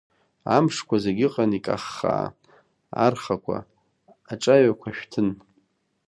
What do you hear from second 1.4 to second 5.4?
икаххаа, архақәа, аҿаҩақәа шәҭын.